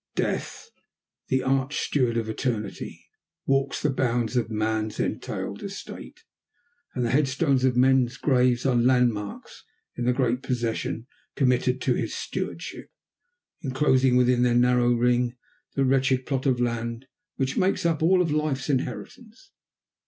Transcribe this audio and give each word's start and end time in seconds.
Death, 0.15 0.71
the 1.27 1.43
arch 1.43 1.77
steward 1.85 2.17
of 2.17 2.27
eternity, 2.27 3.05
walks 3.45 3.79
the 3.79 3.91
bounds 3.91 4.35
of 4.35 4.49
man's 4.49 4.99
entailed 4.99 5.61
estate, 5.61 6.23
and 6.95 7.05
the 7.05 7.11
headstones 7.11 7.63
of 7.63 7.77
men's 7.77 8.17
graves 8.17 8.65
are 8.65 8.73
landmarks 8.75 9.63
in 9.95 10.05
the 10.05 10.11
great 10.13 10.41
possession 10.41 11.05
committed 11.35 11.79
to 11.81 11.93
his 11.93 12.15
stewardship, 12.15 12.89
enclosing 13.61 14.15
within 14.15 14.41
their 14.41 14.55
narrow 14.55 14.91
ring 14.91 15.35
the 15.75 15.85
wretched 15.85 16.25
plot 16.25 16.47
of 16.47 16.59
land 16.59 17.05
which 17.35 17.55
makes 17.55 17.85
up 17.85 18.01
all 18.01 18.23
of 18.23 18.31
life's 18.31 18.71
inheritance. 18.71 19.51